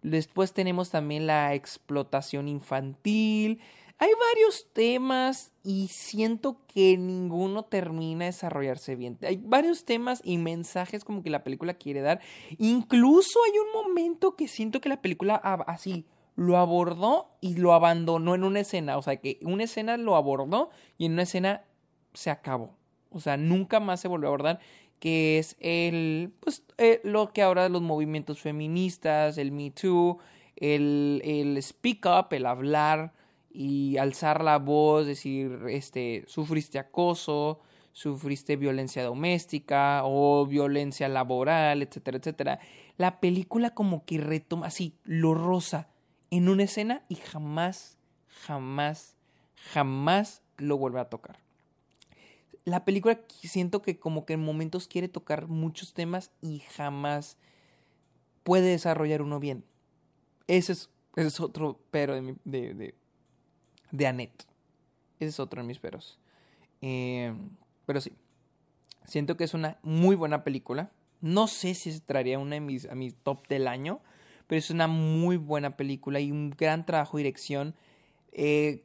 Después 0.00 0.55
tenemos 0.55 0.88
también 0.88 1.26
la 1.26 1.52
explotación 1.52 2.49
infantil. 2.49 3.61
Hay 3.99 4.11
varios 4.35 4.67
temas 4.75 5.53
y 5.62 5.88
siento 5.88 6.61
que 6.67 6.99
ninguno 6.99 7.65
termina 7.65 8.26
de 8.26 8.31
desarrollarse 8.31 8.95
bien. 8.95 9.19
Hay 9.23 9.41
varios 9.43 9.87
temas 9.87 10.21
y 10.23 10.37
mensajes 10.37 11.03
como 11.03 11.23
que 11.23 11.31
la 11.31 11.43
película 11.43 11.75
quiere 11.75 12.03
dar. 12.03 12.21
Incluso 12.59 13.38
hay 13.45 13.59
un 13.59 13.73
momento 13.73 14.37
que 14.37 14.49
siento 14.49 14.83
que 14.83 14.91
la 14.91 15.00
película 15.00 15.37
así 15.37 16.05
lo 16.35 16.59
abordó 16.59 17.31
y 17.41 17.57
lo 17.57 17.73
abandonó 17.73 18.35
en 18.35 18.45
una 18.45 18.61
escena. 18.61 18.99
O 18.99 19.03
sea, 19.03 19.17
que 19.17 19.38
una 19.41 19.65
escena 19.65 19.97
lo 19.97 20.17
abordó 20.17 20.69
y 20.99 21.07
en 21.07 21.12
una 21.12 21.23
escena 21.23 21.65
se 22.12 22.29
acabó. 22.29 22.76
O 23.11 23.21
sea, 23.21 23.38
nunca 23.38 23.81
más 23.81 24.00
se 24.00 24.09
volvió 24.09 24.29
a 24.29 24.29
abordar. 24.29 24.61
Que 24.99 25.38
es 25.38 25.57
el, 25.59 26.35
pues, 26.41 26.62
eh, 26.76 27.00
lo 27.03 27.33
que 27.33 27.41
ahora 27.41 27.71
los 27.71 27.83
movimientos 27.83 28.41
feministas, 28.41 29.38
el 29.38 29.53
Me 29.53 29.71
Too, 29.71 30.19
el, 30.57 31.23
el 31.25 31.62
speak 31.62 32.05
up, 32.07 32.35
el 32.35 32.45
hablar 32.45 33.12
y 33.57 33.97
alzar 33.97 34.45
la 34.45 34.59
voz, 34.59 35.07
decir, 35.07 35.61
este, 35.71 36.25
sufriste 36.27 36.79
acoso, 36.79 37.61
sufriste 37.93 38.57
violencia 38.57 39.03
doméstica 39.03 40.03
o 40.05 40.45
violencia 40.47 41.09
laboral, 41.09 41.81
etcétera, 41.81 42.19
etcétera. 42.19 42.61
La 42.99 43.19
película 43.19 43.71
como 43.71 44.05
que 44.05 44.19
retoma 44.19 44.67
así, 44.67 44.99
lo 45.05 45.33
rosa 45.33 45.89
en 46.31 46.51
una 46.51 46.65
escena 46.65 47.05
y 47.09 47.15
jamás, 47.15 47.97
jamás, 48.45 49.17
jamás 49.73 50.43
lo 50.59 50.77
vuelve 50.77 51.01
a 51.01 51.09
tocar. 51.09 51.39
La 52.67 52.85
película 52.85 53.21
siento 53.29 53.81
que 53.81 53.99
como 53.99 54.27
que 54.27 54.35
en 54.35 54.45
momentos 54.45 54.87
quiere 54.87 55.09
tocar 55.09 55.47
muchos 55.47 55.95
temas 55.95 56.31
y 56.43 56.59
jamás 56.77 57.39
puede 58.43 58.69
desarrollar 58.69 59.23
uno 59.23 59.41
bien. 59.41 59.65
Ese 60.47 60.73
es, 60.73 60.91
es 61.15 61.41
otro 61.41 61.81
pero 61.91 62.15
de, 62.15 62.35
de, 62.75 62.95
de 63.97 64.07
Annette. 64.07 64.47
Ese 65.19 65.31
es 65.31 65.41
otro 65.41 65.62
de 65.62 65.67
mis 65.67 65.79
peros. 65.79 66.19
Eh, 66.83 67.35
pero 67.87 68.00
sí, 68.00 68.12
siento 69.05 69.37
que 69.37 69.45
es 69.45 69.55
una 69.55 69.79
muy 69.83 70.17
buena 70.17 70.45
película. 70.45 70.91
No 71.21 71.47
sé 71.47 71.75
si 71.75 71.93
se 71.93 72.00
traería 72.00 72.38
una 72.38 72.57
de 72.57 72.61
mis, 72.61 72.87
a 72.87 72.95
mi 72.95 73.11
top 73.11 73.47
del 73.49 73.69
año, 73.69 74.00
pero 74.47 74.59
es 74.59 74.71
una 74.71 74.87
muy 74.87 75.38
buena 75.38 75.76
película 75.76 76.21
y 76.21 76.31
un 76.31 76.50
gran 76.50 76.85
trabajo 76.85 77.17
de 77.17 77.25
dirección. 77.25 77.75
Eh, 78.33 78.85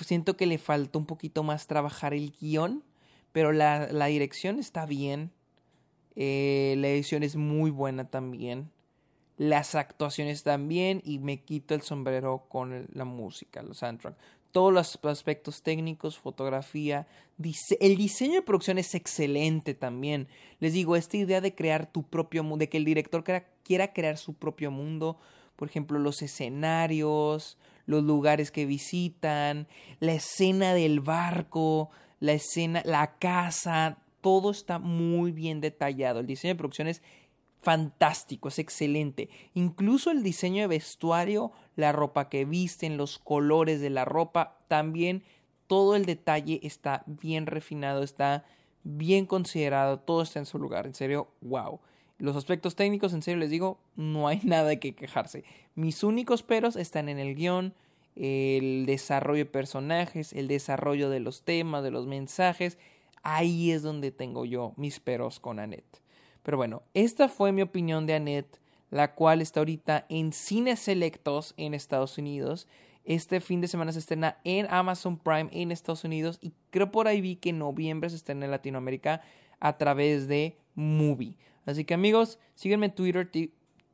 siento 0.00 0.36
que 0.36 0.46
le 0.46 0.58
falta 0.58 0.98
un 0.98 1.06
poquito 1.06 1.42
más 1.42 1.66
trabajar 1.66 2.14
el 2.14 2.32
guion, 2.32 2.84
pero 3.32 3.52
la, 3.52 3.88
la 3.90 4.06
dirección 4.06 4.58
está 4.58 4.86
bien. 4.86 5.32
Eh, 6.14 6.76
la 6.78 6.88
edición 6.88 7.22
es 7.24 7.34
muy 7.34 7.70
buena 7.70 8.08
también. 8.08 8.70
Las 9.38 9.74
actuaciones 9.74 10.44
también 10.44 11.02
y 11.04 11.18
me 11.18 11.42
quito 11.42 11.74
el 11.74 11.82
sombrero 11.82 12.46
con 12.48 12.86
la 12.92 13.04
música, 13.04 13.60
el 13.60 13.74
soundtrack 13.74 14.14
todos 14.52 14.72
los 14.72 14.98
aspectos 15.04 15.62
técnicos, 15.62 16.18
fotografía, 16.18 17.06
el 17.80 17.96
diseño 17.96 18.34
de 18.34 18.42
producción 18.42 18.78
es 18.78 18.94
excelente 18.94 19.74
también. 19.74 20.28
Les 20.60 20.74
digo, 20.74 20.94
esta 20.94 21.16
idea 21.16 21.40
de 21.40 21.54
crear 21.54 21.90
tu 21.90 22.02
propio 22.04 22.44
mundo, 22.44 22.58
de 22.58 22.68
que 22.68 22.76
el 22.76 22.84
director 22.84 23.24
quiera, 23.64 23.92
crear 23.92 24.18
su 24.18 24.34
propio 24.34 24.70
mundo, 24.70 25.18
por 25.56 25.68
ejemplo, 25.68 25.98
los 25.98 26.22
escenarios, 26.22 27.58
los 27.86 28.04
lugares 28.04 28.50
que 28.50 28.66
visitan, 28.66 29.66
la 29.98 30.12
escena 30.12 30.74
del 30.74 31.00
barco, 31.00 31.90
la 32.20 32.32
escena, 32.32 32.82
la 32.84 33.18
casa, 33.18 33.98
todo 34.20 34.50
está 34.50 34.78
muy 34.78 35.32
bien 35.32 35.60
detallado. 35.60 36.20
El 36.20 36.26
diseño 36.26 36.54
de 36.54 36.58
producción 36.58 36.88
es 36.88 37.02
fantástico, 37.62 38.48
es 38.48 38.58
excelente. 38.58 39.30
Incluso 39.54 40.10
el 40.10 40.22
diseño 40.22 40.62
de 40.62 40.66
vestuario, 40.66 41.52
la 41.76 41.92
ropa 41.92 42.28
que 42.28 42.44
visten, 42.44 42.96
los 42.96 43.18
colores 43.18 43.80
de 43.80 43.90
la 43.90 44.04
ropa, 44.04 44.58
también 44.68 45.22
todo 45.68 45.96
el 45.96 46.04
detalle 46.04 46.60
está 46.64 47.04
bien 47.06 47.46
refinado, 47.46 48.02
está 48.02 48.44
bien 48.82 49.26
considerado, 49.26 50.00
todo 50.00 50.22
está 50.22 50.40
en 50.40 50.46
su 50.46 50.58
lugar. 50.58 50.86
En 50.86 50.94
serio, 50.94 51.28
wow. 51.40 51.80
Los 52.18 52.36
aspectos 52.36 52.74
técnicos, 52.76 53.12
en 53.12 53.22
serio 53.22 53.40
les 53.40 53.50
digo, 53.50 53.78
no 53.96 54.28
hay 54.28 54.40
nada 54.44 54.76
que 54.76 54.94
quejarse. 54.94 55.44
Mis 55.74 56.02
únicos 56.02 56.42
peros 56.42 56.76
están 56.76 57.08
en 57.08 57.18
el 57.18 57.36
guion, 57.36 57.74
el 58.16 58.84
desarrollo 58.86 59.44
de 59.44 59.50
personajes, 59.50 60.32
el 60.32 60.48
desarrollo 60.48 61.10
de 61.10 61.20
los 61.20 61.42
temas, 61.44 61.84
de 61.84 61.92
los 61.92 62.06
mensajes. 62.06 62.76
Ahí 63.22 63.70
es 63.70 63.82
donde 63.82 64.10
tengo 64.10 64.44
yo 64.44 64.74
mis 64.76 64.98
peros 64.98 65.38
con 65.38 65.60
Annette. 65.60 66.02
Pero 66.42 66.56
bueno, 66.56 66.82
esta 66.94 67.28
fue 67.28 67.52
mi 67.52 67.62
opinión 67.62 68.06
de 68.06 68.14
Annette, 68.14 68.58
la 68.90 69.14
cual 69.14 69.40
está 69.40 69.60
ahorita 69.60 70.06
en 70.08 70.32
cines 70.32 70.80
selectos 70.80 71.54
en 71.56 71.74
Estados 71.74 72.18
Unidos. 72.18 72.68
Este 73.04 73.40
fin 73.40 73.60
de 73.60 73.68
semana 73.68 73.92
se 73.92 73.98
estrena 73.98 74.38
en 74.44 74.66
Amazon 74.70 75.18
Prime 75.18 75.48
en 75.52 75.72
Estados 75.72 76.04
Unidos 76.04 76.38
y 76.40 76.52
creo 76.70 76.90
por 76.90 77.08
ahí 77.08 77.20
vi 77.20 77.36
que 77.36 77.50
en 77.50 77.58
noviembre 77.58 78.10
se 78.10 78.16
estrena 78.16 78.44
en 78.44 78.50
Latinoamérica 78.50 79.22
a 79.60 79.78
través 79.78 80.28
de 80.28 80.56
Movie. 80.74 81.36
Así 81.64 81.84
que 81.84 81.94
amigos, 81.94 82.38
síguenme 82.54 82.86
en 82.86 82.94
Twitter, 82.94 83.30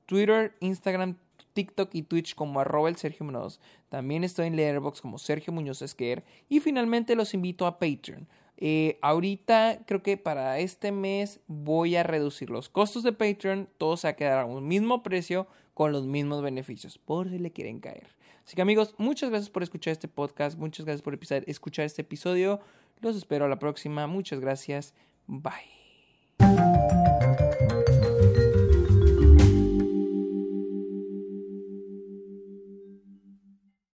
Twitter, 0.07 0.57
Instagram, 0.61 1.17
TikTok 1.53 1.95
y 1.95 2.03
Twitch 2.03 2.35
como 2.35 2.61
arroba 2.61 2.89
el 2.89 2.97
Sergio 2.97 3.27
Muñoz. 3.27 3.61
También 3.89 4.25
estoy 4.25 4.47
en 4.47 4.57
Letterboxd 4.57 5.03
como 5.03 5.19
Sergio 5.19 5.53
Muñoz 5.53 5.83
Esquer. 5.83 6.25
Y 6.49 6.61
finalmente 6.61 7.17
los 7.17 7.35
invito 7.35 7.67
a 7.67 7.79
Patreon. 7.79 8.29
Eh, 8.61 8.99
ahorita 9.03 9.85
creo 9.87 10.03
que 10.03 10.17
para 10.17 10.59
este 10.59 10.91
mes 10.91 11.39
voy 11.47 11.95
a 11.95 12.03
reducir 12.03 12.51
los 12.51 12.69
costos 12.69 13.05
de 13.05 13.13
Patreon. 13.13 13.69
Todos 13.79 14.01
se 14.01 14.09
a 14.09 14.45
un 14.45 14.67
mismo 14.67 15.05
precio 15.05 15.47
con 15.75 15.93
los 15.93 16.07
mismos 16.07 16.43
beneficios, 16.43 16.99
por 16.99 17.31
si 17.31 17.39
le 17.39 17.53
quieren 17.53 17.79
caer. 17.79 18.09
Así 18.45 18.57
que 18.57 18.63
amigos, 18.63 18.97
muchas 18.99 19.31
gracias 19.31 19.49
por 19.51 19.63
escuchar 19.63 19.93
este 19.93 20.09
podcast. 20.09 20.59
Muchas 20.59 20.85
gracias 20.85 21.03
por 21.03 21.17
escuchar 21.47 21.87
este 21.87 22.03
episodio. 22.03 22.61
Los 23.01 23.15
espero 23.17 23.45
a 23.45 23.49
la 23.49 23.61
próxima. 23.61 24.09
Muchas 24.09 24.41
gracias. 24.41 24.93
Bye. 25.29 25.53